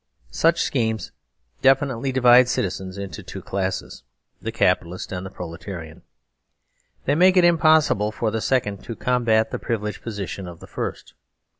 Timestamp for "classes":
3.43-4.01